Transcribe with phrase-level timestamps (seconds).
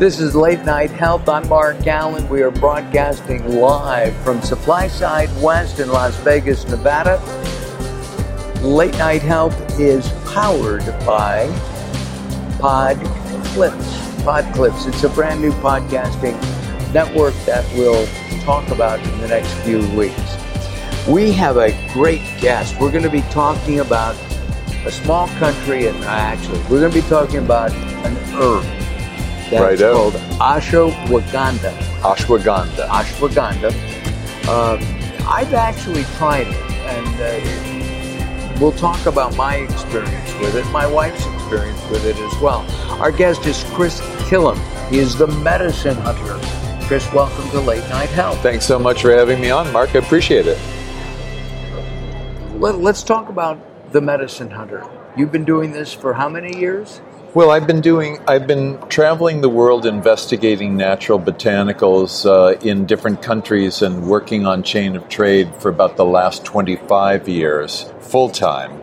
[0.00, 1.28] This is Late Night Health.
[1.28, 2.28] I'm Mark Alyn.
[2.28, 7.18] We are broadcasting live from Supply Side West in Las Vegas, Nevada.
[8.60, 11.46] Late Night Health is powered by
[12.58, 12.98] Pod
[13.52, 14.22] Clips.
[14.24, 14.86] Pod Clips.
[14.86, 16.34] It's a brand new podcasting
[16.92, 18.06] network that we'll
[18.40, 20.39] talk about in the next few weeks.
[21.10, 22.78] We have a great guest.
[22.78, 24.14] We're going to be talking about
[24.86, 28.62] a small country, and actually, we're going to be talking about an herb
[29.50, 29.92] that's Righto.
[29.92, 31.76] called ashwagandha.
[32.02, 32.86] Ashwagandha.
[32.86, 33.72] Ashwagandha.
[34.46, 36.54] Um, I've actually tried it,
[36.86, 42.40] and uh, we'll talk about my experience with it, my wife's experience with it as
[42.40, 42.64] well.
[43.00, 44.60] Our guest is Chris Kilham.
[44.88, 46.38] He is the medicine hunter.
[46.86, 48.40] Chris, welcome to Late Night Health.
[48.44, 49.96] Thanks so much for having me on, Mark.
[49.96, 50.58] I appreciate it.
[52.60, 53.58] Let, let's talk about
[53.90, 54.86] the medicine hunter.
[55.16, 57.00] You've been doing this for how many years?
[57.32, 58.18] Well, I've been doing.
[58.28, 64.62] I've been traveling the world investigating natural botanicals uh, in different countries and working on
[64.62, 68.78] chain of trade for about the last twenty-five years, full time.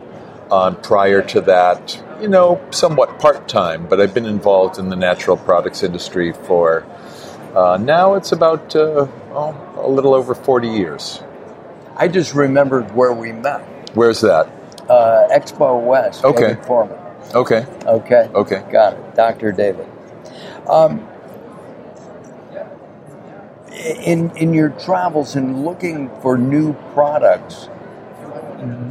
[0.50, 4.96] Uh, prior to that, you know, somewhat part time, but I've been involved in the
[4.96, 6.84] natural products industry for
[7.54, 8.14] uh, now.
[8.14, 11.22] It's about uh, oh, a little over forty years.
[11.98, 13.60] I just remembered where we met.
[13.94, 14.46] Where's that?
[14.88, 16.24] Uh, Expo West.
[16.24, 16.48] Okay.
[16.48, 16.98] David Foreman.
[17.34, 17.66] Okay.
[17.84, 18.30] Okay.
[18.34, 18.64] Okay.
[18.70, 19.14] Got it.
[19.16, 19.50] Dr.
[19.50, 19.86] David.
[20.68, 21.06] Um,
[23.72, 27.66] in, in your travels and looking for new products,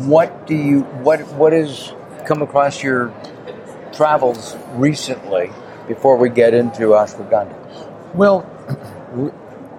[0.06, 1.94] what do you, what, what has
[2.26, 3.14] come across your
[3.94, 5.50] travels recently
[5.88, 7.56] before we get into ashwagandha?
[8.14, 8.46] Well,
[9.14, 9.32] re-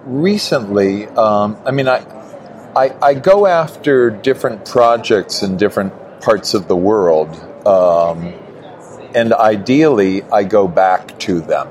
[0.05, 2.03] recently, um, I mean, I,
[2.83, 7.31] I I go after different projects in different parts of the world,
[7.67, 8.19] um,
[9.15, 11.69] and ideally, I go back to them.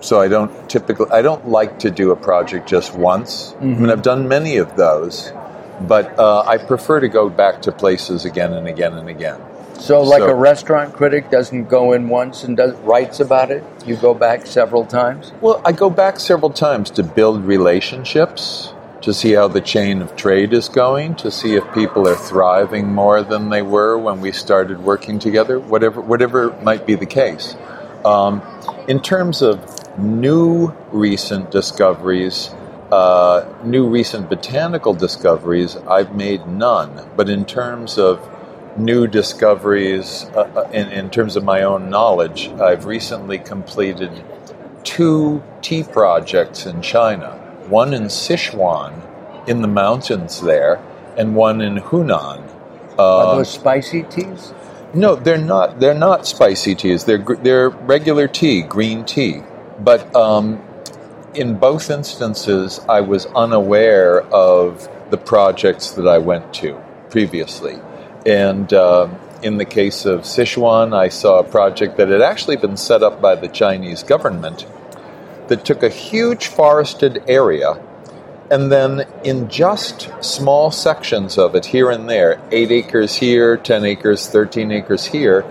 [0.00, 3.54] So I don't typically I don't like to do a project just once.
[3.60, 5.32] I mean, I've done many of those,
[5.80, 9.40] but uh, I prefer to go back to places again and again and again.
[9.78, 13.62] So, like So- a restaurant critic doesn't go in once and does writes about it,
[13.84, 15.32] you go back several times.
[15.40, 18.72] Well, I go back several times to build relationships,
[19.06, 22.92] to see how the chain of trade is going, to see if people are thriving
[22.92, 27.54] more than they were when we started working together, whatever, whatever might be the case.
[28.04, 28.42] Um,
[28.88, 29.62] in terms of
[29.96, 32.50] new recent discoveries,
[32.90, 37.08] uh, new recent botanical discoveries, I've made none.
[37.14, 38.28] But in terms of
[38.76, 44.10] new discoveries, uh, uh, in, in terms of my own knowledge, I've recently completed
[44.82, 49.02] two tea projects in China one in Sichuan,
[49.48, 50.80] in the mountains there,
[51.16, 52.42] and one in Hunan.
[52.98, 54.52] Are Uh, those spicy teas?
[54.94, 55.80] no, they're not.
[55.80, 57.04] They're not spicy teas.
[57.04, 59.42] They're they're regular tea, green tea.
[59.78, 60.62] But um,
[61.34, 67.76] in both instances, I was unaware of the projects that I went to previously.
[68.24, 69.08] And uh,
[69.42, 73.20] in the case of Sichuan, I saw a project that had actually been set up
[73.20, 74.66] by the Chinese government
[75.48, 77.80] that took a huge forested area
[78.50, 83.84] and then in just small sections of it here and there, eight acres here, 10
[83.84, 85.44] acres, 13 acres here,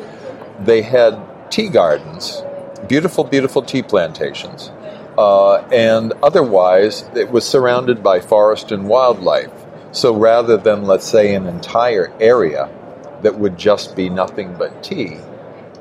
[0.60, 1.20] they had
[1.52, 2.42] tea gardens,
[2.88, 4.72] beautiful, beautiful tea plantations.
[5.18, 9.52] Uh, and otherwise, it was surrounded by forest and wildlife.
[9.92, 12.70] So rather than, let's say, an entire area
[13.22, 15.18] that would just be nothing but tea,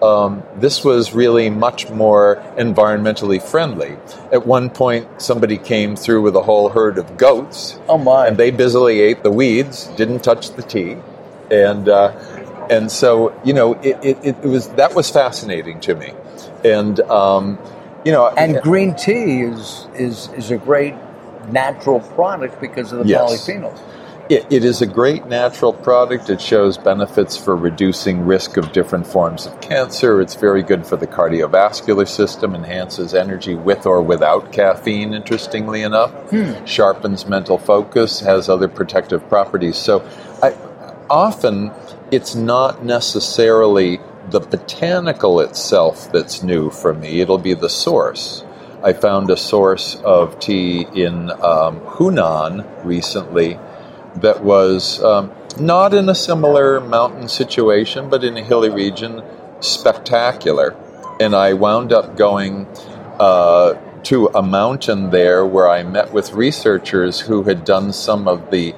[0.05, 3.97] um, this was really much more environmentally friendly.
[4.33, 8.27] At one point, somebody came through with a whole herd of goats, Oh my!
[8.29, 10.97] and they busily ate the weeds, didn't touch the tea,
[11.51, 12.13] and uh,
[12.71, 16.13] and so you know it, it, it was that was fascinating to me,
[16.65, 17.59] and um,
[18.05, 20.95] you know and green tea is is is a great
[21.51, 23.23] natural product because of the Yes.
[23.49, 23.79] polyphenols.
[24.31, 26.31] It, it is a great natural product.
[26.31, 30.23] It shows benefits for reducing risk of different forms of cancer.
[30.23, 36.11] It's very good for the cardiovascular system, enhances energy with or without caffeine, interestingly enough,
[36.67, 39.77] sharpens mental focus, has other protective properties.
[39.77, 40.01] So
[40.43, 40.53] I,
[41.11, 41.71] often
[42.11, 44.01] it's not necessarily
[44.31, 48.43] the botanical itself that's new for me, it'll be the source.
[48.83, 53.59] I found a source of tea in um, Hunan recently
[54.17, 59.23] that was um, not in a similar mountain situation, but in a hilly region,
[59.61, 60.77] spectacular.
[61.21, 62.67] And I wound up going
[63.19, 63.75] uh,
[64.05, 68.75] to a mountain there where I met with researchers who had done some of the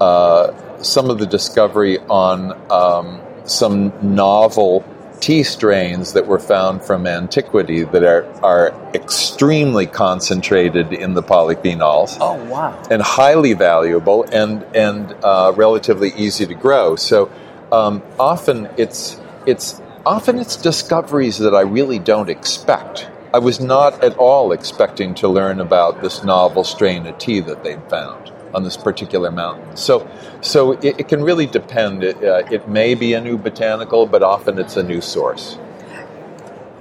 [0.00, 4.80] uh, some of the discovery on um, some novel
[5.20, 12.16] tea strains that were found from antiquity that are, are extremely concentrated in the polyphenols.
[12.20, 12.82] Oh, wow.
[12.90, 16.96] And highly valuable and, and uh, relatively easy to grow.
[16.96, 17.30] So
[17.70, 23.08] um, often it's, it's, often it's discoveries that I really don't expect.
[23.32, 27.62] I was not at all expecting to learn about this novel strain of tea that
[27.62, 29.76] they'd found on this particular mountain.
[29.76, 30.08] So,
[30.40, 32.02] so it, it can really depend.
[32.02, 35.58] It, uh, it may be a new botanical, but often it's a new source.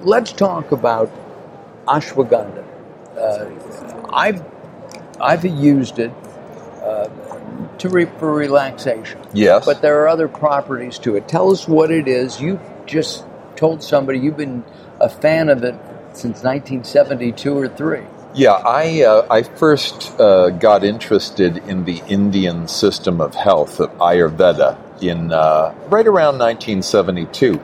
[0.01, 1.12] Let's talk about
[1.88, 2.66] ashwagandha.
[3.18, 4.44] Uh, I've
[5.19, 6.12] I've used it
[6.81, 7.10] uh,
[7.80, 9.19] to re- for relaxation.
[9.33, 11.27] Yes, but there are other properties to it.
[11.27, 12.39] Tell us what it is.
[12.39, 13.25] You just
[13.56, 14.63] told somebody you've been
[15.01, 15.75] a fan of it
[16.13, 18.04] since 1972 or three.
[18.36, 23.90] Yeah, I uh, I first uh, got interested in the Indian system of health of
[23.98, 27.60] Ayurveda in uh, right around 1972,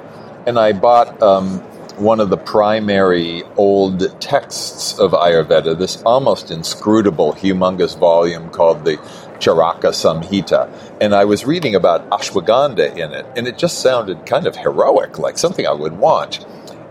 [0.47, 1.59] and I bought um,
[1.97, 8.97] one of the primary old texts of Ayurveda, this almost inscrutable, humongous volume called the
[9.37, 10.67] Charaka Samhita,
[10.99, 15.19] and I was reading about ashwagandha in it, and it just sounded kind of heroic,
[15.19, 16.43] like something I would want,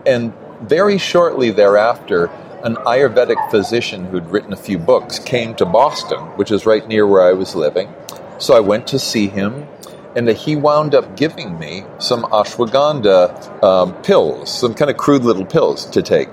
[0.06, 0.32] and
[0.62, 2.30] very shortly thereafter
[2.64, 7.06] an Ayurvedic physician who'd written a few books came to Boston, which is right near
[7.06, 7.92] where I was living.
[8.38, 9.68] So I went to see him,
[10.16, 15.44] and he wound up giving me some ashwagandha um, pills, some kind of crude little
[15.44, 16.30] pills to take.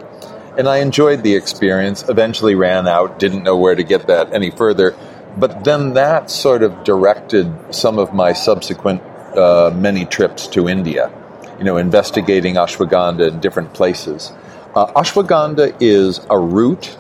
[0.58, 4.52] And I enjoyed the experience, eventually ran out, didn't know where to get that any
[4.52, 4.96] further.
[5.38, 9.02] But then that sort of directed some of my subsequent
[9.36, 11.12] uh, many trips to India,
[11.58, 14.32] you know, investigating ashwagandha in different places.
[14.74, 16.96] Uh, ashwagandha is a root.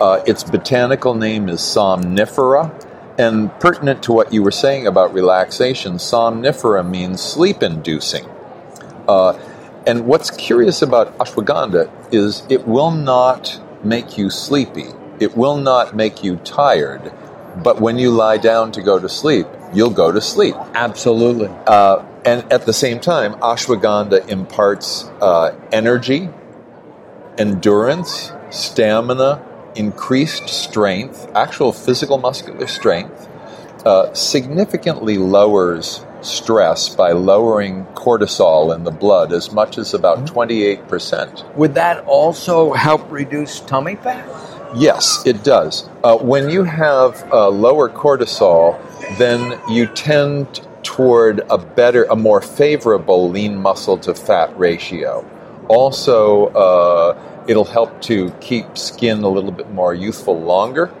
[0.00, 2.72] Uh, its botanical name is somnifera.
[3.18, 8.26] And pertinent to what you were saying about relaxation, somnifera means sleep inducing.
[9.06, 9.38] Uh,
[9.86, 14.86] and what's curious about ashwagandha is it will not make you sleepy,
[15.20, 17.12] it will not make you tired.
[17.62, 20.56] But when you lie down to go to sleep, you'll go to sleep.
[20.74, 21.48] Absolutely.
[21.66, 26.30] Uh, and at the same time, ashwagandha imparts uh, energy,
[27.38, 29.42] endurance, stamina,
[29.74, 33.28] increased strength, actual physical muscular strength,
[33.84, 41.54] uh, significantly lowers stress by lowering cortisol in the blood as much as about 28%.
[41.56, 44.26] Would that also help reduce tummy fat?
[44.74, 45.88] Yes, it does.
[46.02, 48.80] Uh, when you have uh, lower cortisol,
[49.18, 55.24] then you tend toward a better, a more favorable lean muscle to fat ratio.
[55.68, 60.92] Also, uh, it'll help to keep skin a little bit more youthful longer.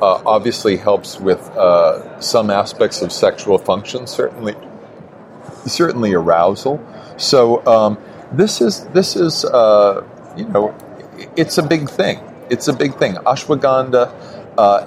[0.00, 4.06] Uh, obviously, helps with uh, some aspects of sexual function.
[4.06, 4.54] Certainly,
[5.66, 6.80] certainly arousal.
[7.16, 7.98] So um,
[8.32, 10.04] this is this is uh,
[10.36, 10.74] you know
[11.36, 12.20] it's a big thing.
[12.48, 13.14] It's a big thing.
[13.14, 14.86] Ashwagandha uh,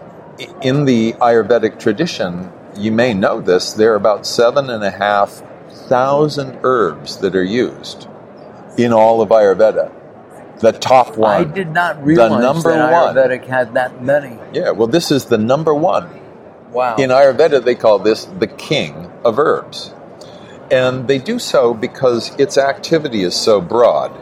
[0.62, 3.74] in the Ayurvedic tradition, you may know this.
[3.74, 8.08] There are about seven and a half thousand herbs that are used
[8.78, 9.92] in all of Ayurveda.
[10.60, 11.42] The top one.
[11.42, 13.16] I did not realize the number that one.
[13.16, 14.38] Ayurvedic had that many.
[14.54, 16.10] Yeah, well, this is the number one.
[16.72, 16.96] Wow.
[16.96, 19.94] In Ayurveda, they call this the king of herbs.
[20.70, 24.18] And they do so because its activity is so broad.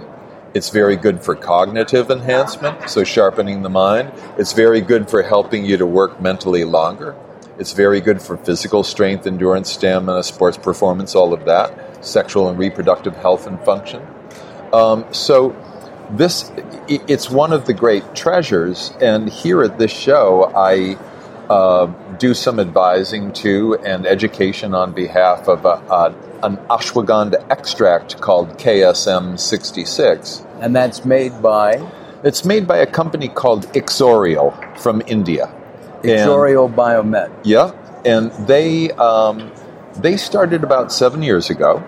[0.56, 4.12] It's very good for cognitive enhancement, so sharpening the mind.
[4.38, 7.16] It's very good for helping you to work mentally longer.
[7.60, 12.58] It's very good for physical strength, endurance, stamina, sports performance, all of that, sexual and
[12.58, 14.02] reproductive health and function.
[14.74, 15.56] Um, so
[16.12, 16.52] this
[16.88, 20.98] it's one of the great treasures and here at this show i
[21.50, 21.86] uh,
[22.18, 28.50] do some advising to and education on behalf of a, a, an ashwagandha extract called
[28.58, 31.92] ksm 66 and that's made by?
[32.22, 35.54] It's made by a company called ixoreal from india.
[36.04, 37.32] Ixoreal biomed.
[37.44, 37.72] Yeah
[38.06, 39.52] and they um,
[39.98, 41.84] they started about seven years ago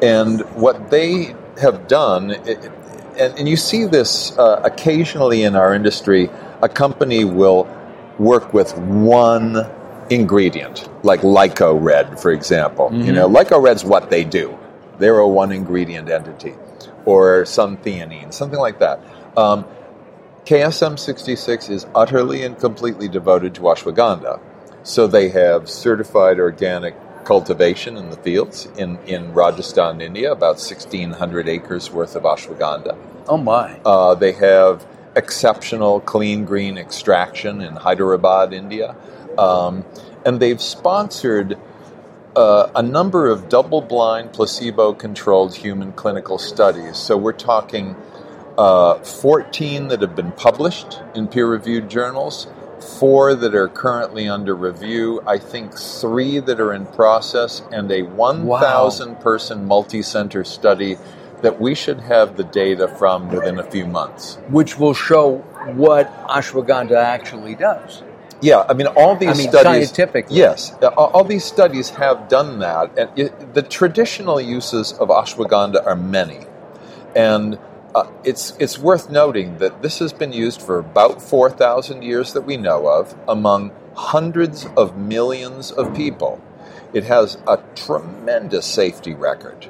[0.00, 2.34] and what they have done
[3.18, 6.30] and, and you see this uh, occasionally in our industry.
[6.62, 7.68] A company will
[8.18, 9.66] work with one
[10.10, 12.90] ingredient, like Lyco Red, for example.
[12.90, 13.02] Mm-hmm.
[13.02, 14.58] You know, Lyco Red's what they do.
[14.98, 16.54] They're a one ingredient entity,
[17.04, 19.00] or some theanine, something like that.
[19.36, 19.64] Um,
[20.44, 24.40] KSM 66 is utterly and completely devoted to ashwagandha.
[24.82, 26.94] So they have certified organic
[27.24, 32.96] cultivation in the fields in, in Rajasthan, India, about 1,600 acres worth of ashwagandha.
[33.28, 33.80] Oh, my.
[33.84, 38.96] Uh, they have exceptional clean green extraction in Hyderabad, India.
[39.38, 39.84] Um,
[40.24, 41.58] and they've sponsored
[42.36, 46.96] uh, a number of double-blind, placebo-controlled human clinical studies.
[46.96, 47.96] So we're talking
[48.56, 52.46] uh, 14 that have been published in peer-reviewed journals,
[52.82, 58.02] four that are currently under review, I think three that are in process, and a
[58.02, 60.96] 1,000 person multi center study
[61.42, 64.36] that we should have the data from within a few months.
[64.48, 65.38] Which will show
[65.74, 68.02] what ashwagandha actually does.
[68.40, 69.88] Yeah, I mean, all these I mean, studies.
[69.88, 70.36] scientifically.
[70.36, 72.98] Yes, all all these studies have done that.
[72.98, 76.40] And it, the traditional uses of ashwagandha are many.
[77.14, 77.58] And
[77.94, 82.42] uh, it's, it's worth noting that this has been used for about 4,000 years that
[82.42, 86.40] we know of among hundreds of millions of people.
[86.92, 89.68] It has a tremendous safety record.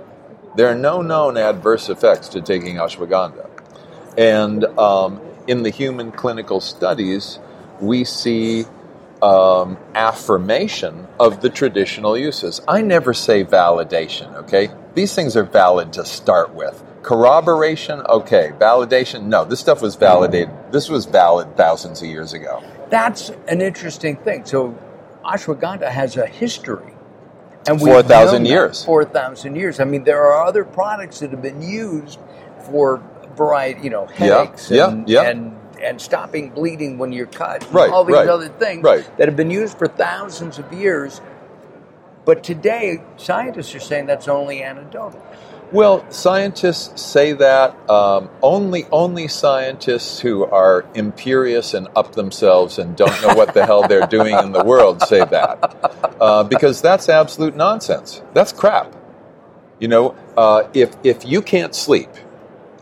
[0.57, 3.49] There are no known adverse effects to taking ashwagandha.
[4.17, 7.39] And um, in the human clinical studies,
[7.81, 8.67] we see
[9.23, 12.61] um, affirmation of the traditional uses.
[12.67, 14.69] I never say validation, okay?
[14.95, 16.83] These things are valid to start with.
[17.03, 18.53] Corroboration, okay.
[18.59, 19.45] Validation, no.
[19.45, 20.51] This stuff was validated.
[20.71, 22.63] This was valid thousands of years ago.
[22.91, 24.45] That's an interesting thing.
[24.45, 24.77] So
[25.25, 26.93] ashwagandha has a history.
[27.69, 28.85] And 4,000 years.
[28.85, 29.79] 4,000 years.
[29.79, 32.19] I mean, there are other products that have been used
[32.67, 33.01] for
[33.37, 35.23] variety, you know, headaches yeah, and, yeah.
[35.23, 39.05] and and stopping bleeding when you're cut, right, all these right, other things right.
[39.19, 41.21] that have been used for thousands of years.
[42.25, 45.21] But today, scientists are saying that's only anecdotal.
[45.73, 52.95] Well, scientists say that um, only only scientists who are imperious and up themselves and
[52.95, 57.09] don't know what the hell they're doing in the world say that uh, because that's
[57.09, 58.21] absolute nonsense.
[58.35, 58.95] That's crap.
[59.79, 62.11] You know, uh, if if you can't sleep,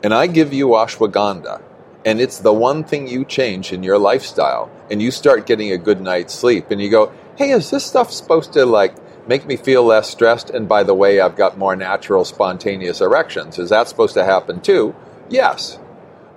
[0.03, 1.63] and I give you ashwagandha,
[2.05, 5.79] and it's the one thing you change in your lifestyle, and you start getting a
[5.79, 8.95] good night's sleep, and you go, "Hey, is this stuff supposed to like?"
[9.27, 13.59] Make me feel less stressed, and by the way, I've got more natural, spontaneous erections.
[13.59, 14.95] Is that supposed to happen too?
[15.29, 15.79] Yes.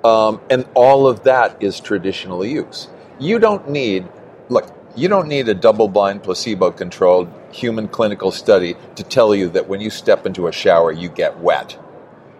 [0.03, 2.89] Um, and all of that is traditional use.
[3.19, 4.07] You don't need,
[4.49, 9.49] look, you don't need a double blind, placebo controlled human clinical study to tell you
[9.49, 11.77] that when you step into a shower, you get wet.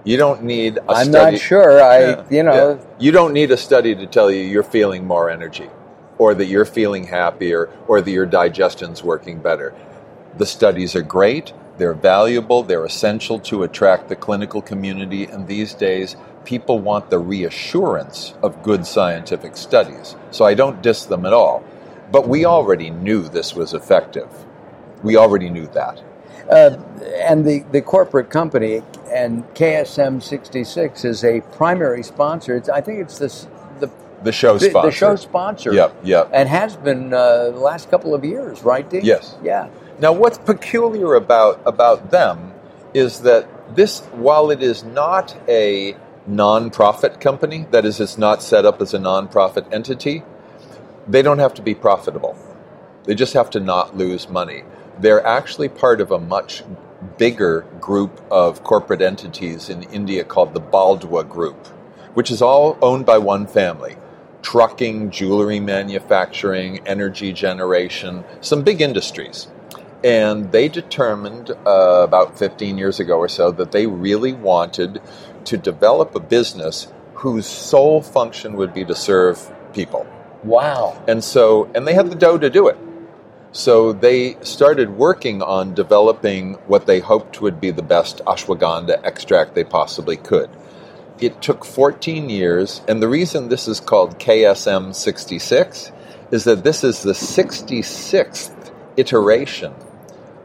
[0.04, 1.34] You don't need a I'm study.
[1.34, 1.82] not sure.
[1.82, 2.86] I, Yeah, you know, yeah.
[3.00, 5.70] You don't need a study to tell you you're feeling more energy
[6.18, 9.74] or that you're feeling happier or that your digestion's working better.
[10.38, 15.74] The studies are great, they're valuable, they're essential to attract the clinical community, and these
[15.74, 20.16] days people want the reassurance of good scientific studies.
[20.32, 21.64] So I don't diss them at all.
[22.12, 24.30] But we already knew this was effective.
[25.04, 26.02] We already knew that.
[26.50, 26.78] Uh,
[27.22, 28.82] and the, the corporate company
[29.14, 32.56] and KSM 66 is a primary sponsor.
[32.56, 33.48] It's, I think it's this,
[33.80, 33.90] the,
[34.24, 34.90] The show the, sponsor.
[34.90, 35.74] the show sponsor.
[35.74, 36.30] Yep, yep.
[36.34, 39.02] And has been uh, the last couple of years, right, Dean?
[39.04, 39.36] Yes.
[39.44, 39.70] Yeah.
[40.00, 42.54] Now, what's peculiar about about them
[42.94, 45.96] is that this, while it is not a
[46.28, 50.24] non-profit company, that is, it's not set up as a non-profit entity,
[51.08, 52.38] they don't have to be profitable.
[53.06, 54.64] They just have to not lose money.
[55.00, 56.64] They're actually part of a much
[57.18, 61.68] bigger group of corporate entities in India called the Baldwa Group,
[62.14, 63.96] which is all owned by one family.
[64.42, 69.48] Trucking, jewelry manufacturing, energy generation, some big industries.
[70.04, 75.02] And they determined uh, about 15 years ago or so that they really wanted
[75.46, 80.06] to develop a business whose sole function would be to serve people.
[80.44, 81.02] Wow.
[81.08, 82.78] And so, and they had the dough to do it.
[83.56, 89.54] So they started working on developing what they hoped would be the best ashwagandha extract
[89.54, 90.50] they possibly could.
[91.20, 95.92] It took 14 years, and the reason this is called KSM 66
[96.32, 99.76] is that this is the 66th iteration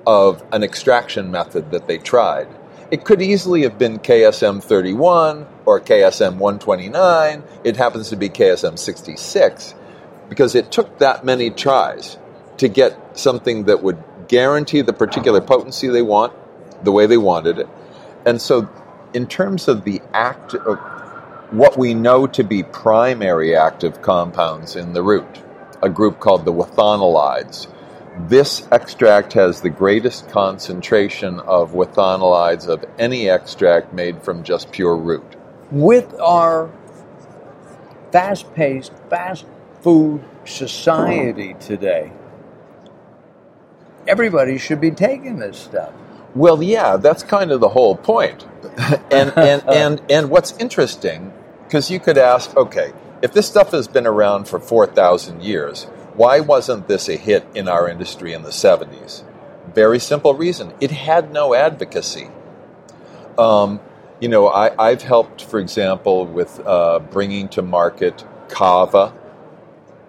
[0.06, 2.48] of an extraction method that they tried.
[2.90, 7.42] It could easily have been KSM 31 or KSM 129.
[7.64, 9.74] It happens to be KSM 66
[10.28, 12.18] because it took that many tries
[12.58, 16.32] to get something that would guarantee the particular potency they want,
[16.84, 17.68] the way they wanted it.
[18.26, 18.68] And so,
[19.14, 20.78] in terms of the act of
[21.50, 25.42] what we know to be primary active compounds in the root,
[25.82, 27.68] a group called the withanolides,
[28.26, 34.96] this extract has the greatest concentration of withanolides of any extract made from just pure
[34.96, 35.36] root.
[35.70, 36.70] With our
[38.10, 39.46] fast paced, fast
[39.82, 42.12] food society today,
[44.08, 45.92] everybody should be taking this stuff.
[46.34, 48.46] Well, yeah, that's kind of the whole point.
[49.10, 51.32] and, and, and, and what's interesting,
[51.64, 55.86] because you could ask, okay, if this stuff has been around for 4,000 years,
[56.18, 59.22] Why wasn't this a hit in our industry in the 70s?
[59.72, 62.28] Very simple reason it had no advocacy.
[63.38, 63.78] Um,
[64.20, 69.14] you know, I, have helped, for example, with uh, bringing to market kava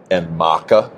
[0.09, 0.89] and maca.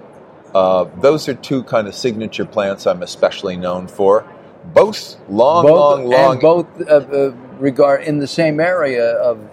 [0.53, 4.25] Uh, those are two kind of signature plants I'm especially known for.
[4.74, 6.31] Both long, both, long, long.
[6.34, 9.50] And both uh, uh regard in the same area of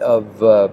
[0.00, 0.68] of uh,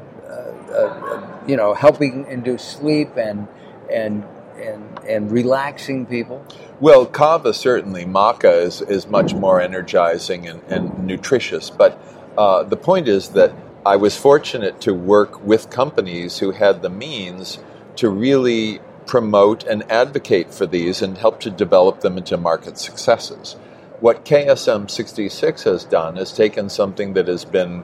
[0.71, 3.47] uh, you know helping induce sleep and
[3.91, 4.25] and
[4.57, 6.45] and and relaxing people.
[6.79, 8.05] Well, kava certainly.
[8.05, 11.99] Maca is is much more energizing and, and nutritious, but
[12.37, 13.53] uh, the point is that
[13.85, 17.59] I was fortunate to work with companies who had the means
[17.97, 23.53] to really promote and advocate for these and help to develop them into market successes.
[24.01, 27.83] What KSM 66 has done is taken something that has been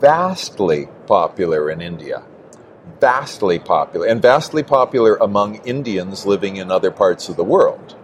[0.00, 2.22] vastly popular in India,
[2.98, 7.94] vastly popular, and vastly popular among Indians living in other parts of the world,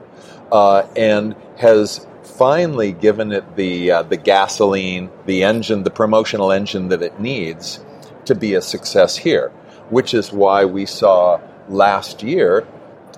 [0.52, 6.88] uh, and has finally given it the uh, the gasoline, the engine, the promotional engine
[6.88, 7.82] that it needs
[8.26, 9.48] to be a success here.
[9.88, 12.66] Which is why we saw last year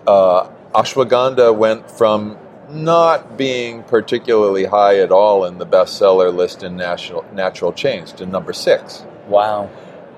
[0.07, 2.39] uh, ashwagandha went from
[2.69, 8.27] not being particularly high at all in the bestseller list in national natural chains to
[8.27, 9.05] number six.
[9.29, 9.71] Wow.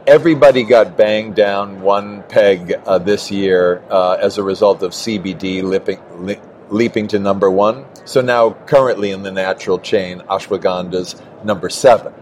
[0.06, 5.62] Everybody got banged down one peg uh, this year uh, as a result of CBD
[5.62, 7.84] lipping, li- leaping to number one.
[8.06, 12.14] So now, currently in the natural chain, ashwagandha's number seven.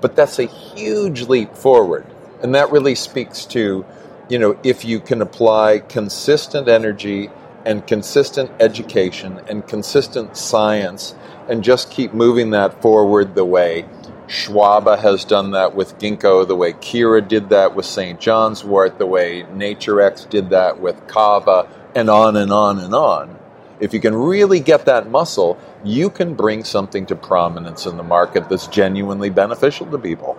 [0.00, 2.04] But that's a huge leap forward.
[2.42, 3.86] And that really speaks to,
[4.28, 7.30] you know, if you can apply consistent energy
[7.64, 11.14] and consistent education and consistent science
[11.48, 13.86] and just keep moving that forward the way
[14.26, 18.18] Schwabe has done that with ginkgo, the way Kira did that with St.
[18.18, 23.38] John's wort, the way NatureX did that with kava, and on and on and on
[23.80, 28.02] if you can really get that muscle, you can bring something to prominence in the
[28.02, 30.38] market that's genuinely beneficial to people.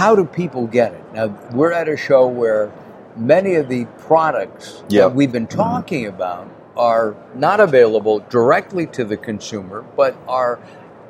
[0.00, 1.04] How do people get it?
[1.12, 2.72] Now, we're at a show where
[3.16, 5.10] many of the products yep.
[5.10, 10.58] that we've been talking about are not available directly to the consumer, but are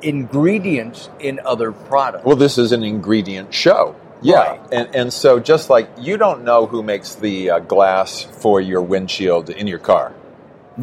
[0.01, 2.25] ingredients in other products.
[2.25, 3.95] Well, this is an ingredient show.
[4.21, 4.61] Yeah, right.
[4.73, 8.81] and and so just like you don't know who makes the uh, glass for your
[8.81, 10.13] windshield in your car.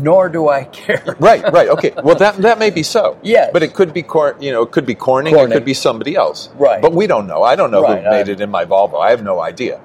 [0.02, 1.16] Nor do I care.
[1.18, 1.92] right, right, okay.
[2.02, 3.18] Well, that that may be so.
[3.22, 5.64] Yeah, but it could be cor- you know, it could be Corning, Corning, it could
[5.64, 6.50] be somebody else.
[6.54, 7.42] Right, but we don't know.
[7.42, 8.32] I don't know right, who made I...
[8.32, 9.00] it in my Volvo.
[9.00, 9.80] I have no idea.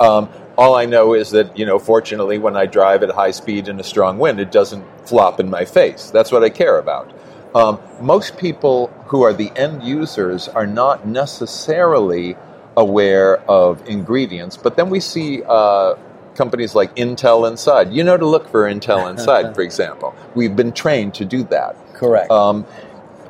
[0.00, 3.68] Um, all I know is that you know, fortunately, when I drive at high speed
[3.68, 6.10] in a strong wind, it doesn't flop in my face.
[6.10, 7.12] That's what I care about.
[7.54, 12.36] Um, most people who are the end users are not necessarily
[12.76, 14.56] aware of ingredients.
[14.56, 15.94] But then we see uh,
[16.38, 17.92] companies like Intel Inside.
[17.92, 20.14] You know to look for Intel Inside, for example.
[20.34, 21.76] We've been trained to do that.
[21.92, 22.30] Correct.
[22.30, 22.64] Um,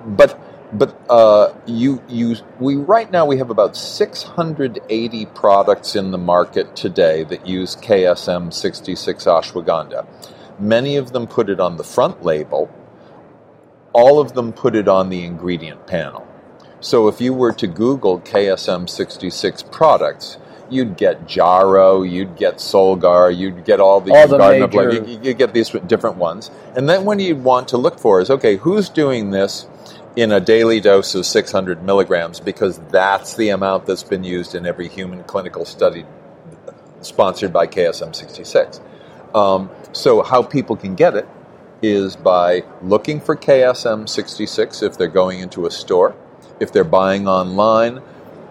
[0.06, 0.38] but
[0.72, 6.76] but uh, you you we right now we have about 680 products in the market
[6.76, 10.06] today that use KSM 66 ashwagandha.
[10.60, 12.70] Many of them put it on the front label.
[13.94, 16.26] All of them put it on the ingredient panel.
[16.80, 20.36] So if you were to Google KSM 66 products,
[20.70, 24.92] you'd get Jarrow, you'd get Solgar, you'd get all the, all the major...
[24.92, 26.50] you, you get these different ones.
[26.76, 29.66] And then when you want to look for is, okay, who's doing this
[30.16, 32.40] in a daily dose of 600 milligrams?
[32.40, 36.04] Because that's the amount that's been used in every human clinical study
[37.00, 38.80] sponsored by KSM 66.
[39.34, 41.28] Um, so how people can get it
[41.80, 46.16] is by looking for KSM 66 if they're going into a store
[46.60, 48.00] if they're buying online,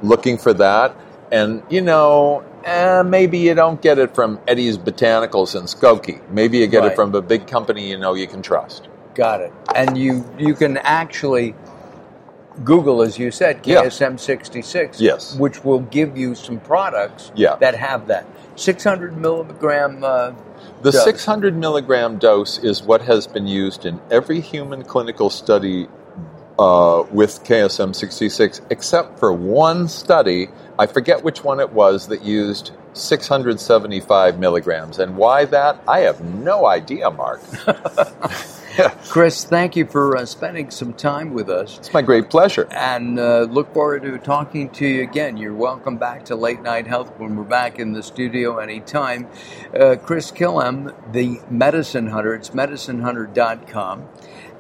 [0.02, 0.96] looking for that.
[1.32, 6.22] And, you know, eh, maybe you don't get it from Eddie's Botanicals in Skokie.
[6.30, 6.92] Maybe you get right.
[6.92, 8.88] it from a big company you know you can trust.
[9.16, 9.54] Got it.
[9.76, 11.56] And you, you can actually
[12.64, 15.36] Google, as you said, KSM 66, yes.
[15.38, 17.56] which will give you some products yeah.
[17.58, 18.26] that have that.
[18.56, 20.34] 600 milligram uh,
[20.82, 21.04] the dose.
[21.04, 25.88] 600 milligram dose is what has been used in every human clinical study
[26.60, 32.24] uh, with KSM 66, except for one study, I forget which one it was, that
[32.24, 35.00] used 675 milligrams.
[35.00, 35.82] And why that?
[35.88, 37.42] I have no idea, Mark.
[39.10, 41.80] Chris, thank you for uh, spending some time with us.
[41.80, 42.68] It's my great pleasure.
[42.72, 45.38] And uh, look forward to talking to you again.
[45.38, 49.28] You're welcome back to Late Night Health when we're back in the studio anytime.
[49.78, 54.08] Uh, Chris Kilham, the Medicine Hunter, it's medicinehunter.com.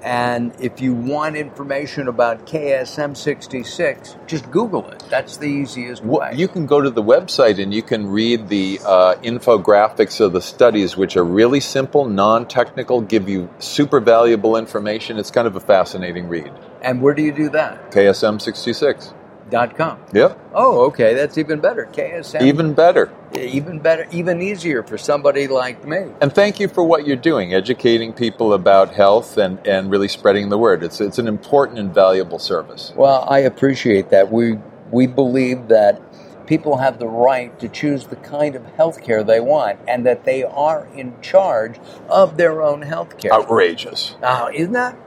[0.07, 5.03] And if you want information about KSM 66, just Google it.
[5.09, 6.31] That's the easiest way.
[6.33, 10.41] You can go to the website and you can read the uh, infographics of the
[10.41, 15.17] studies, which are really simple, non technical, give you super valuable information.
[15.17, 16.53] It's kind of a fascinating read.
[16.81, 17.91] And where do you do that?
[17.91, 19.13] KSM 66.
[19.49, 19.99] Dot com.
[20.13, 20.37] Yep.
[20.53, 21.13] Oh, okay.
[21.13, 21.87] That's even better.
[21.93, 22.41] KSM.
[22.41, 23.13] Even better.
[23.33, 24.05] Even better.
[24.11, 26.07] Even easier for somebody like me.
[26.19, 30.49] And thank you for what you're doing, educating people about health and, and really spreading
[30.49, 30.83] the word.
[30.83, 32.91] It's, it's an important and valuable service.
[32.95, 34.31] Well, I appreciate that.
[34.31, 34.59] We,
[34.91, 36.01] we believe that
[36.45, 40.25] people have the right to choose the kind of health care they want and that
[40.25, 41.79] they are in charge
[42.09, 43.31] of their own health care.
[43.33, 44.15] Outrageous.
[44.21, 44.97] Now, isn't that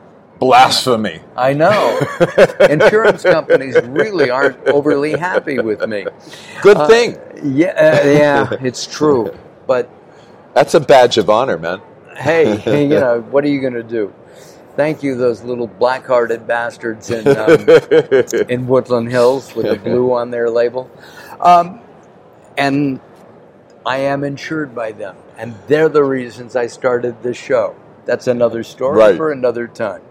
[0.41, 1.21] Blasphemy.
[1.37, 2.01] I know.
[2.69, 6.07] Insurance companies really aren't overly happy with me.
[6.63, 7.17] Good thing.
[7.17, 9.37] Uh, yeah, uh, yeah, it's true.
[9.67, 9.89] But
[10.55, 11.81] that's a badge of honor, man.
[12.17, 14.13] hey, you know, what are you going to do?
[14.77, 17.69] Thank you, those little black-hearted bastards in um,
[18.49, 20.91] in Woodland Hills with the blue on their label.
[21.41, 21.81] Um,
[22.57, 23.01] and
[23.85, 27.75] I am insured by them, and they're the reasons I started this show.
[28.07, 29.17] That's another story right.
[29.17, 30.03] for another time.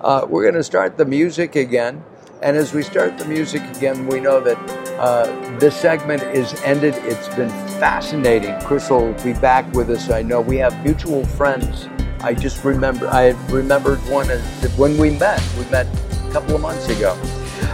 [0.00, 2.04] Uh, we're going to start the music again.
[2.40, 4.56] And as we start the music again, we know that
[4.98, 6.94] uh, this segment is ended.
[6.98, 8.60] It's been fascinating.
[8.60, 10.10] Chris will be back with us.
[10.10, 11.88] I know we have mutual friends.
[12.20, 14.28] I just remember, I remembered one
[14.76, 15.42] when we met.
[15.58, 17.20] We met a couple of months ago.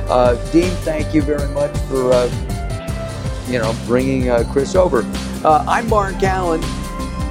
[0.08, 5.02] Uh, Dean, thank you very much for, uh, you know, bringing uh, Chris over.
[5.44, 6.62] Uh, I'm Mark Alyn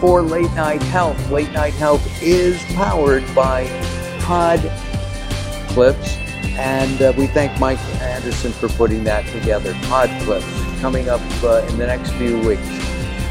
[0.04, 1.32] for Late Night Health.
[1.32, 3.68] Late Night Health is powered by
[4.20, 4.60] Pod
[5.70, 6.18] Clips,
[6.58, 9.74] and uh, we thank Mike Anderson for putting that together.
[9.84, 10.46] Pod Clips
[10.82, 12.68] coming up uh, in the next few weeks.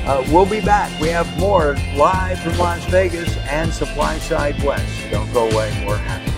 [0.06, 0.98] Uh, we'll be back.
[0.98, 5.10] We have more live from Las Vegas and Supply Side West.
[5.10, 5.84] Don't go away.
[5.86, 6.31] We're happy.